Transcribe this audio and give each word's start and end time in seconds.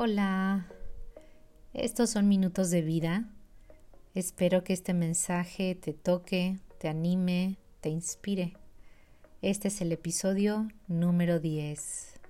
Hola, 0.00 0.64
estos 1.74 2.10
son 2.10 2.28
minutos 2.28 2.70
de 2.70 2.82
vida. 2.82 3.24
Espero 4.14 4.62
que 4.62 4.72
este 4.72 4.94
mensaje 4.94 5.74
te 5.74 5.92
toque, 5.92 6.60
te 6.78 6.86
anime, 6.86 7.56
te 7.80 7.88
inspire. 7.88 8.52
Este 9.42 9.66
es 9.66 9.80
el 9.80 9.90
episodio 9.90 10.68
número 10.86 11.40
10. 11.40 12.20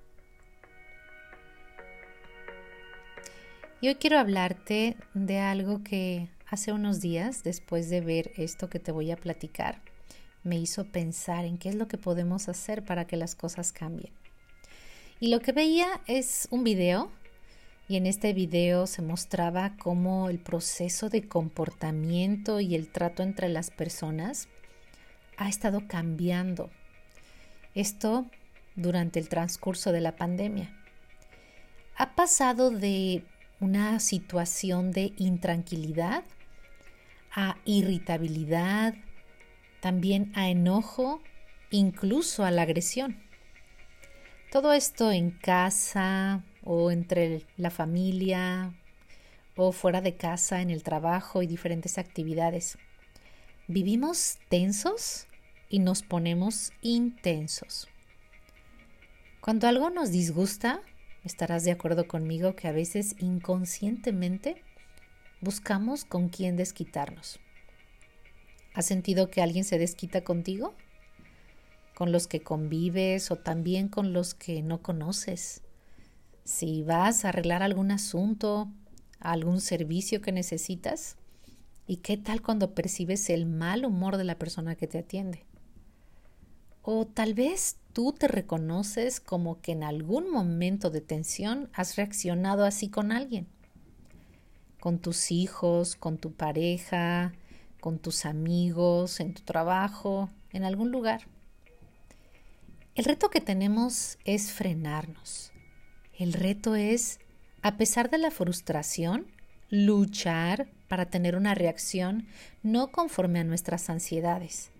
Y 3.82 3.88
hoy 3.88 3.96
quiero 3.96 4.18
hablarte 4.18 4.96
de 5.12 5.38
algo 5.38 5.84
que 5.84 6.30
hace 6.46 6.72
unos 6.72 7.02
días, 7.02 7.42
después 7.44 7.90
de 7.90 8.00
ver 8.00 8.32
esto 8.38 8.70
que 8.70 8.80
te 8.80 8.92
voy 8.92 9.10
a 9.10 9.18
platicar, 9.18 9.82
me 10.42 10.56
hizo 10.58 10.86
pensar 10.86 11.44
en 11.44 11.58
qué 11.58 11.68
es 11.68 11.74
lo 11.74 11.86
que 11.86 11.98
podemos 11.98 12.48
hacer 12.48 12.82
para 12.82 13.06
que 13.06 13.18
las 13.18 13.34
cosas 13.34 13.72
cambien. 13.72 14.14
Y 15.20 15.28
lo 15.28 15.40
que 15.40 15.52
veía 15.52 16.00
es 16.06 16.48
un 16.50 16.64
video 16.64 17.10
y 17.88 17.96
en 17.96 18.06
este 18.06 18.34
video 18.34 18.86
se 18.86 19.00
mostraba 19.00 19.74
cómo 19.78 20.28
el 20.28 20.38
proceso 20.38 21.08
de 21.08 21.26
comportamiento 21.26 22.60
y 22.60 22.74
el 22.74 22.88
trato 22.88 23.22
entre 23.22 23.48
las 23.48 23.70
personas 23.70 24.48
ha 25.38 25.48
estado 25.48 25.88
cambiando. 25.88 26.68
Esto 27.74 28.26
durante 28.76 29.18
el 29.18 29.30
transcurso 29.30 29.90
de 29.90 30.02
la 30.02 30.16
pandemia. 30.16 30.70
Ha 31.96 32.14
pasado 32.14 32.70
de 32.70 33.24
una 33.58 33.98
situación 34.00 34.92
de 34.92 35.14
intranquilidad 35.16 36.24
a 37.34 37.56
irritabilidad, 37.64 38.94
también 39.80 40.30
a 40.34 40.50
enojo, 40.50 41.22
incluso 41.70 42.44
a 42.44 42.50
la 42.50 42.62
agresión. 42.62 43.16
Todo 44.52 44.72
esto 44.72 45.10
en 45.10 45.30
casa 45.30 46.42
o 46.70 46.90
entre 46.90 47.46
la 47.56 47.70
familia 47.70 48.74
o 49.56 49.72
fuera 49.72 50.02
de 50.02 50.16
casa, 50.16 50.60
en 50.60 50.68
el 50.68 50.82
trabajo 50.82 51.42
y 51.42 51.46
diferentes 51.46 51.96
actividades. 51.96 52.76
Vivimos 53.68 54.36
tensos 54.50 55.26
y 55.70 55.78
nos 55.78 56.02
ponemos 56.02 56.72
intensos. 56.82 57.88
Cuando 59.40 59.66
algo 59.66 59.88
nos 59.88 60.10
disgusta, 60.10 60.82
estarás 61.24 61.64
de 61.64 61.70
acuerdo 61.70 62.06
conmigo 62.06 62.54
que 62.54 62.68
a 62.68 62.72
veces 62.72 63.16
inconscientemente 63.18 64.62
buscamos 65.40 66.04
con 66.04 66.28
quién 66.28 66.56
desquitarnos. 66.56 67.40
¿Has 68.74 68.84
sentido 68.84 69.30
que 69.30 69.40
alguien 69.40 69.64
se 69.64 69.78
desquita 69.78 70.22
contigo? 70.22 70.74
con 71.94 72.12
los 72.12 72.28
que 72.28 72.42
convives 72.42 73.32
o 73.32 73.36
también 73.36 73.88
con 73.88 74.12
los 74.12 74.32
que 74.32 74.62
no 74.62 74.82
conoces. 74.82 75.62
Si 76.48 76.82
vas 76.82 77.26
a 77.26 77.28
arreglar 77.28 77.62
algún 77.62 77.90
asunto, 77.90 78.72
algún 79.20 79.60
servicio 79.60 80.22
que 80.22 80.32
necesitas, 80.32 81.18
¿y 81.86 81.98
qué 81.98 82.16
tal 82.16 82.40
cuando 82.40 82.74
percibes 82.74 83.28
el 83.28 83.44
mal 83.44 83.84
humor 83.84 84.16
de 84.16 84.24
la 84.24 84.38
persona 84.38 84.74
que 84.74 84.86
te 84.86 84.96
atiende? 84.96 85.44
O 86.80 87.06
tal 87.06 87.34
vez 87.34 87.76
tú 87.92 88.14
te 88.14 88.28
reconoces 88.28 89.20
como 89.20 89.60
que 89.60 89.72
en 89.72 89.84
algún 89.84 90.30
momento 90.30 90.88
de 90.88 91.02
tensión 91.02 91.68
has 91.74 91.96
reaccionado 91.96 92.64
así 92.64 92.88
con 92.88 93.12
alguien, 93.12 93.46
con 94.80 95.00
tus 95.00 95.30
hijos, 95.30 95.96
con 95.96 96.16
tu 96.16 96.32
pareja, 96.32 97.34
con 97.78 97.98
tus 97.98 98.24
amigos, 98.24 99.20
en 99.20 99.34
tu 99.34 99.42
trabajo, 99.42 100.30
en 100.50 100.64
algún 100.64 100.92
lugar. 100.92 101.28
El 102.94 103.04
reto 103.04 103.28
que 103.28 103.42
tenemos 103.42 104.16
es 104.24 104.50
frenarnos. 104.50 105.52
El 106.18 106.32
reto 106.32 106.74
es, 106.74 107.20
a 107.62 107.76
pesar 107.76 108.10
de 108.10 108.18
la 108.18 108.32
frustración, 108.32 109.28
luchar 109.70 110.66
para 110.88 111.06
tener 111.06 111.36
una 111.36 111.54
reacción 111.54 112.26
no 112.64 112.90
conforme 112.90 113.38
a 113.38 113.44
nuestras 113.44 113.88
ansiedades, 113.88 114.72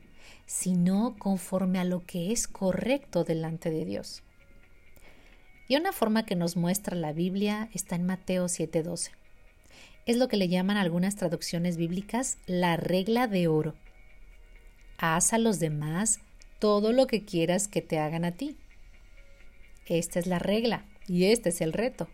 sino 0.47 1.15
conforme 1.17 1.79
a 1.79 1.85
lo 1.85 2.05
que 2.05 2.33
es 2.33 2.49
correcto 2.49 3.23
delante 3.23 3.71
de 3.71 3.85
Dios. 3.85 4.25
Y 5.69 5.77
una 5.77 5.93
forma 5.93 6.27
que 6.27 6.35
nos 6.35 6.57
muestra 6.57 6.97
la 6.97 7.13
Biblia 7.13 7.69
está 7.73 7.95
en 7.95 8.05
Mateo 8.05 8.49
7:12. 8.49 9.13
Es 10.07 10.17
lo 10.17 10.27
que 10.27 10.39
le 10.39 10.49
llaman 10.49 10.77
algunas 10.77 11.15
traducciones 11.15 11.77
bíblicas 11.77 12.39
la 12.47 12.77
regla 12.77 13.29
de 13.29 13.47
oro. 13.47 13.77
Haz 14.97 15.33
a 15.33 15.39
los 15.39 15.61
demás 15.61 16.19
todo 16.59 16.91
lo 16.93 17.07
que 17.07 17.25
quieras 17.25 17.69
que 17.69 17.81
te 17.81 18.01
hagan 18.01 18.25
a 18.25 18.33
ti. 18.33 18.57
Esta 19.87 20.19
es 20.19 20.27
la 20.27 20.41
regla 20.41 20.85
y 21.09 21.25
este 21.27 21.49
es 21.49 21.61
el 21.61 21.73
reto. 21.73 22.09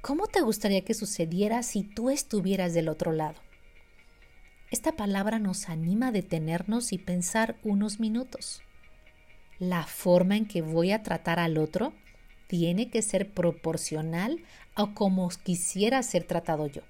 ¿Cómo 0.00 0.26
te 0.26 0.40
gustaría 0.40 0.82
que 0.82 0.94
sucediera 0.94 1.62
si 1.62 1.82
tú 1.82 2.10
estuvieras 2.10 2.74
del 2.74 2.88
otro 2.88 3.12
lado? 3.12 3.40
Esta 4.70 4.92
palabra 4.92 5.38
nos 5.38 5.68
anima 5.68 6.08
a 6.08 6.12
detenernos 6.12 6.92
y 6.92 6.98
pensar 6.98 7.56
unos 7.62 8.00
minutos. 8.00 8.62
La 9.58 9.84
forma 9.84 10.36
en 10.36 10.46
que 10.46 10.62
voy 10.62 10.92
a 10.92 11.02
tratar 11.02 11.38
al 11.38 11.58
otro 11.58 11.92
tiene 12.48 12.90
que 12.90 13.02
ser 13.02 13.32
proporcional 13.32 14.42
a 14.74 14.94
como 14.94 15.28
quisiera 15.28 16.02
ser 16.02 16.24
tratado 16.24 16.66
yo. 16.66 16.82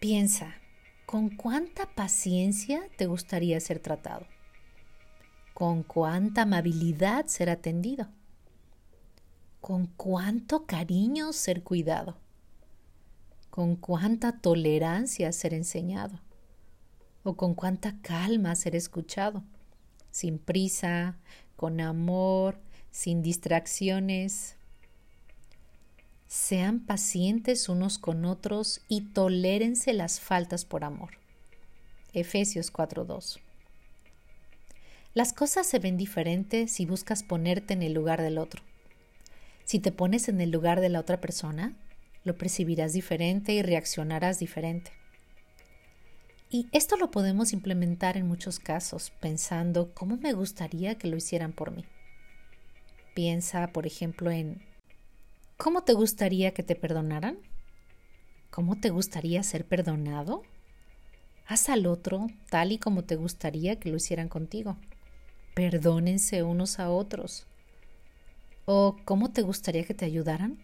Piensa, 0.00 0.56
¿con 1.06 1.30
cuánta 1.30 1.86
paciencia 1.86 2.82
te 2.96 3.06
gustaría 3.06 3.58
ser 3.60 3.78
tratado? 3.80 4.26
con 5.54 5.82
cuánta 5.82 6.42
amabilidad 6.42 7.26
ser 7.26 7.50
atendido, 7.50 8.08
con 9.62 9.86
cuánto 9.86 10.66
cariño 10.66 11.32
ser 11.32 11.62
cuidado, 11.62 12.16
con 13.48 13.76
cuánta 13.76 14.40
tolerancia 14.40 15.30
ser 15.30 15.54
enseñado, 15.54 16.18
o 17.22 17.36
con 17.36 17.54
cuánta 17.54 17.96
calma 18.02 18.56
ser 18.56 18.74
escuchado, 18.74 19.44
sin 20.10 20.40
prisa, 20.40 21.16
con 21.54 21.80
amor, 21.80 22.58
sin 22.90 23.22
distracciones. 23.22 24.56
Sean 26.26 26.80
pacientes 26.80 27.68
unos 27.68 28.00
con 28.00 28.24
otros 28.24 28.80
y 28.88 29.02
tolérense 29.12 29.92
las 29.92 30.18
faltas 30.18 30.64
por 30.64 30.82
amor. 30.82 31.10
Efesios 32.12 32.72
4:2 32.72 33.38
las 35.14 35.34
cosas 35.34 35.66
se 35.66 35.78
ven 35.78 35.98
diferentes 35.98 36.72
si 36.72 36.86
buscas 36.86 37.22
ponerte 37.22 37.74
en 37.74 37.82
el 37.82 37.92
lugar 37.92 38.22
del 38.22 38.38
otro. 38.38 38.62
Si 39.64 39.78
te 39.78 39.92
pones 39.92 40.28
en 40.28 40.40
el 40.40 40.50
lugar 40.50 40.80
de 40.80 40.88
la 40.88 41.00
otra 41.00 41.20
persona, 41.20 41.74
lo 42.24 42.36
percibirás 42.36 42.92
diferente 42.92 43.52
y 43.52 43.62
reaccionarás 43.62 44.38
diferente. 44.38 44.92
Y 46.50 46.68
esto 46.72 46.96
lo 46.96 47.10
podemos 47.10 47.52
implementar 47.54 48.16
en 48.16 48.26
muchos 48.26 48.58
casos, 48.58 49.10
pensando 49.20 49.92
cómo 49.94 50.18
me 50.18 50.34
gustaría 50.34 50.96
que 50.96 51.08
lo 51.08 51.16
hicieran 51.16 51.52
por 51.52 51.70
mí. 51.70 51.86
Piensa, 53.14 53.68
por 53.68 53.86
ejemplo, 53.86 54.30
en 54.30 54.62
¿cómo 55.56 55.82
te 55.82 55.94
gustaría 55.94 56.52
que 56.52 56.62
te 56.62 56.74
perdonaran? 56.74 57.38
¿Cómo 58.50 58.78
te 58.78 58.90
gustaría 58.90 59.42
ser 59.42 59.64
perdonado? 59.64 60.42
Haz 61.46 61.70
al 61.70 61.86
otro 61.86 62.26
tal 62.50 62.72
y 62.72 62.78
como 62.78 63.02
te 63.04 63.16
gustaría 63.16 63.80
que 63.80 63.88
lo 63.88 63.96
hicieran 63.96 64.28
contigo. 64.28 64.76
Perdónense 65.54 66.42
unos 66.42 66.78
a 66.78 66.90
otros. 66.90 67.46
¿O 68.64 68.96
cómo 69.04 69.32
te 69.32 69.42
gustaría 69.42 69.84
que 69.84 69.94
te 69.94 70.04
ayudaran? 70.04 70.58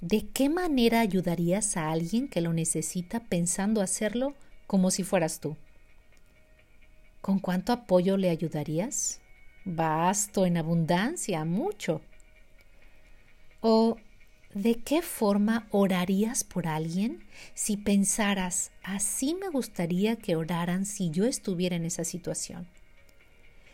¿De 0.00 0.28
qué 0.28 0.48
manera 0.48 1.00
ayudarías 1.00 1.76
a 1.76 1.90
alguien 1.90 2.28
que 2.28 2.40
lo 2.40 2.52
necesita 2.52 3.20
pensando 3.20 3.80
hacerlo 3.80 4.34
como 4.66 4.90
si 4.90 5.02
fueras 5.02 5.40
tú? 5.40 5.56
¿Con 7.20 7.38
cuánto 7.38 7.72
apoyo 7.72 8.16
le 8.16 8.30
ayudarías? 8.30 9.20
Basto, 9.64 10.46
en 10.46 10.56
abundancia, 10.56 11.44
mucho. 11.44 12.02
¿O 13.60 13.96
de 14.54 14.76
qué 14.76 15.00
forma 15.00 15.68
orarías 15.70 16.44
por 16.44 16.66
alguien 16.66 17.24
si 17.54 17.76
pensaras, 17.76 18.72
así 18.82 19.34
me 19.34 19.48
gustaría 19.48 20.16
que 20.16 20.36
oraran 20.36 20.84
si 20.86 21.10
yo 21.10 21.24
estuviera 21.24 21.76
en 21.76 21.84
esa 21.84 22.04
situación? 22.04 22.66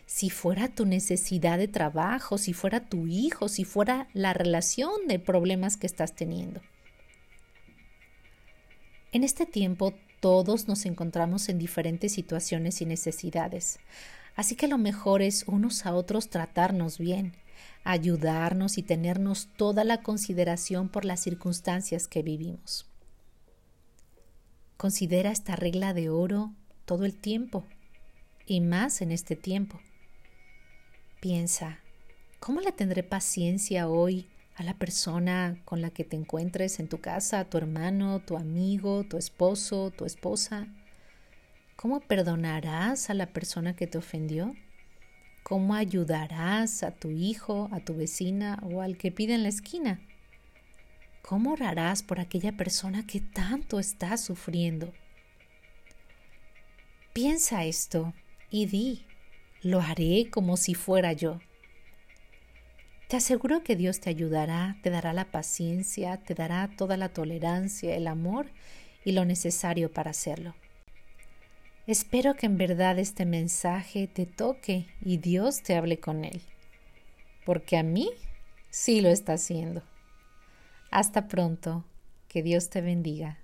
Si 0.07 0.29
fuera 0.29 0.69
tu 0.69 0.85
necesidad 0.85 1.57
de 1.57 1.67
trabajo, 1.67 2.37
si 2.37 2.53
fuera 2.53 2.79
tu 2.79 3.07
hijo, 3.07 3.49
si 3.49 3.65
fuera 3.65 4.07
la 4.13 4.33
relación 4.33 5.05
de 5.07 5.19
problemas 5.19 5.75
que 5.75 5.85
estás 5.85 6.15
teniendo. 6.15 6.61
En 9.11 9.23
este 9.23 9.45
tiempo 9.45 9.93
todos 10.21 10.67
nos 10.69 10.85
encontramos 10.85 11.49
en 11.49 11.59
diferentes 11.59 12.13
situaciones 12.13 12.81
y 12.81 12.85
necesidades, 12.85 13.79
así 14.35 14.55
que 14.55 14.69
lo 14.69 14.77
mejor 14.77 15.21
es 15.21 15.43
unos 15.45 15.85
a 15.85 15.93
otros 15.93 16.29
tratarnos 16.29 16.97
bien, 16.97 17.33
ayudarnos 17.83 18.77
y 18.77 18.83
tenernos 18.83 19.49
toda 19.57 19.83
la 19.83 20.01
consideración 20.01 20.87
por 20.87 21.03
las 21.03 21.19
circunstancias 21.19 22.07
que 22.07 22.23
vivimos. 22.23 22.89
Considera 24.77 25.31
esta 25.31 25.57
regla 25.57 25.93
de 25.93 26.09
oro 26.09 26.53
todo 26.85 27.03
el 27.03 27.19
tiempo, 27.19 27.65
y 28.45 28.61
más 28.61 29.01
en 29.01 29.11
este 29.11 29.35
tiempo. 29.35 29.81
Piensa, 31.19 31.79
¿cómo 32.39 32.61
le 32.61 32.71
tendré 32.71 33.01
paciencia 33.01 33.87
hoy 33.87 34.27
a 34.55 34.61
la 34.61 34.75
persona 34.75 35.59
con 35.65 35.81
la 35.81 35.89
que 35.89 36.03
te 36.03 36.15
encuentres 36.15 36.79
en 36.79 36.87
tu 36.87 36.99
casa, 36.99 37.45
tu 37.45 37.57
hermano, 37.57 38.19
tu 38.19 38.37
amigo, 38.37 39.03
tu 39.03 39.17
esposo, 39.17 39.89
tu 39.89 40.05
esposa? 40.05 40.67
¿Cómo 41.75 42.01
perdonarás 42.01 43.09
a 43.09 43.15
la 43.15 43.25
persona 43.25 43.75
que 43.75 43.87
te 43.87 43.97
ofendió? 43.97 44.53
¿Cómo 45.41 45.73
ayudarás 45.73 46.83
a 46.83 46.91
tu 46.91 47.09
hijo, 47.09 47.67
a 47.71 47.79
tu 47.79 47.95
vecina 47.95 48.59
o 48.61 48.83
al 48.83 48.95
que 48.95 49.11
pide 49.11 49.33
en 49.33 49.41
la 49.41 49.49
esquina? 49.49 49.99
¿Cómo 51.23 51.53
orarás 51.53 52.03
por 52.03 52.19
aquella 52.19 52.51
persona 52.51 53.07
que 53.07 53.21
tanto 53.21 53.79
está 53.79 54.17
sufriendo? 54.17 54.93
Piensa 57.11 57.65
esto 57.65 58.13
y 58.51 58.67
di, 58.67 59.06
lo 59.67 59.81
haré 59.81 60.29
como 60.31 60.55
si 60.55 60.75
fuera 60.75 61.11
yo. 61.11 61.39
Te 63.09 63.17
aseguro 63.17 63.63
que 63.63 63.75
Dios 63.75 63.99
te 63.99 64.09
ayudará, 64.09 64.77
te 64.81 64.89
dará 64.89 65.11
la 65.11 65.25
paciencia, 65.25 66.17
te 66.17 66.35
dará 66.35 66.69
toda 66.77 66.95
la 66.95 67.09
tolerancia, 67.09 67.95
el 67.95 68.07
amor 68.07 68.47
y 69.03 69.11
lo 69.11 69.25
necesario 69.25 69.91
para 69.91 70.11
hacerlo. 70.11 70.55
Espero 71.85 72.35
que 72.35 72.45
en 72.45 72.57
verdad 72.57 72.97
este 72.97 73.25
mensaje 73.25 74.07
te 74.07 74.25
toque 74.25 74.87
y 75.01 75.17
Dios 75.17 75.63
te 75.63 75.75
hable 75.75 75.99
con 75.99 76.23
él, 76.23 76.41
porque 77.45 77.77
a 77.77 77.83
mí 77.83 78.09
sí 78.69 79.01
lo 79.01 79.09
está 79.09 79.33
haciendo. 79.33 79.83
Hasta 80.91 81.27
pronto, 81.27 81.83
que 82.29 82.41
Dios 82.41 82.69
te 82.69 82.81
bendiga. 82.81 83.37